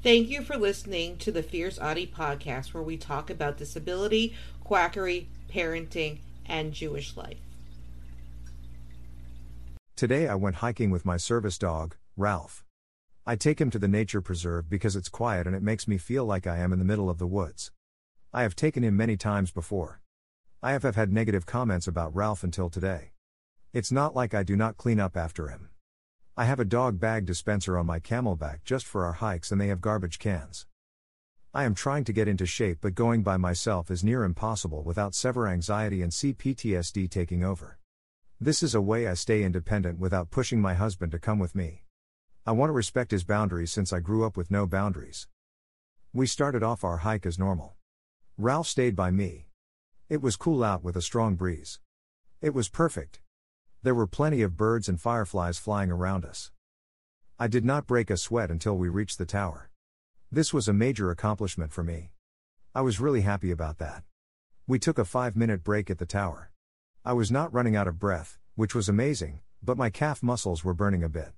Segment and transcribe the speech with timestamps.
[0.00, 4.32] Thank you for listening to the Fierce Autie podcast, where we talk about disability,
[4.62, 7.38] quackery, parenting, and Jewish life.
[9.96, 12.64] Today I went hiking with my service dog, Ralph.
[13.26, 16.24] I take him to the nature preserve because it's quiet and it makes me feel
[16.24, 17.72] like I am in the middle of the woods.
[18.32, 20.00] I have taken him many times before.
[20.62, 23.10] I have, have had negative comments about Ralph until today.
[23.72, 25.70] It's not like I do not clean up after him.
[26.40, 29.66] I have a dog bag dispenser on my camelback just for our hikes and they
[29.66, 30.68] have garbage cans.
[31.52, 35.16] I am trying to get into shape, but going by myself is near impossible without
[35.16, 37.80] severe anxiety and CPTSD taking over.
[38.40, 41.82] This is a way I stay independent without pushing my husband to come with me.
[42.46, 45.26] I want to respect his boundaries since I grew up with no boundaries.
[46.12, 47.74] We started off our hike as normal.
[48.36, 49.48] Ralph stayed by me.
[50.08, 51.80] It was cool out with a strong breeze.
[52.40, 53.18] It was perfect.
[53.82, 56.50] There were plenty of birds and fireflies flying around us.
[57.38, 59.70] I did not break a sweat until we reached the tower.
[60.32, 62.10] This was a major accomplishment for me.
[62.74, 64.02] I was really happy about that.
[64.66, 66.50] We took a five minute break at the tower.
[67.04, 70.74] I was not running out of breath, which was amazing, but my calf muscles were
[70.74, 71.32] burning a bit.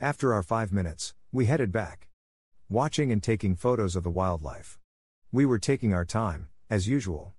[0.00, 2.08] After our five minutes, we headed back.
[2.68, 4.80] Watching and taking photos of the wildlife.
[5.30, 7.34] We were taking our time, as usual.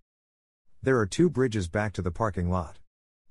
[0.82, 2.80] There are two bridges back to the parking lot.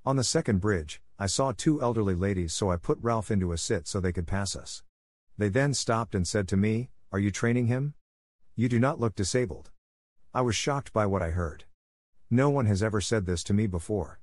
[0.05, 3.57] On the second bridge, I saw two elderly ladies, so I put Ralph into a
[3.57, 4.83] sit so they could pass us.
[5.39, 7.95] They then stopped and said to me, Are you training him?
[8.57, 9.71] You do not look disabled.
[10.35, 11.67] I was shocked by what I heard.
[12.29, 14.19] No one has ever said this to me before.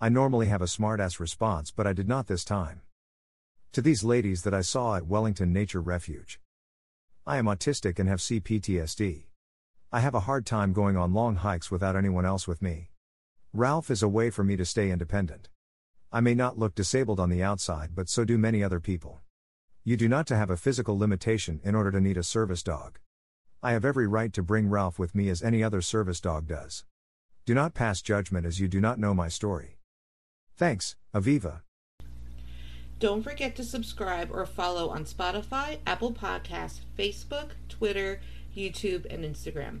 [0.00, 2.80] I normally have a smartass response, but I did not this time.
[3.72, 6.40] To these ladies that I saw at Wellington Nature Refuge.
[7.26, 9.24] I am autistic and have CPTSD.
[9.92, 12.89] I have a hard time going on long hikes without anyone else with me.
[13.52, 15.48] Ralph is a way for me to stay independent.
[16.12, 19.22] I may not look disabled on the outside, but so do many other people.
[19.82, 23.00] You do not to have a physical limitation in order to need a service dog.
[23.60, 26.84] I have every right to bring Ralph with me as any other service dog does.
[27.44, 29.78] Do not pass judgment as you do not know my story.
[30.56, 31.62] Thanks, Aviva.
[33.00, 38.20] Don't forget to subscribe or follow on Spotify, Apple Podcasts, Facebook, Twitter,
[38.56, 39.80] YouTube, and Instagram.